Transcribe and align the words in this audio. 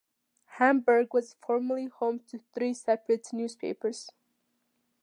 Hamburg 0.57 1.13
was 1.13 1.35
formerly 1.45 1.85
home 1.85 2.21
to 2.29 2.39
three 2.55 2.73
separate 2.73 3.31
newspapers. 3.33 4.09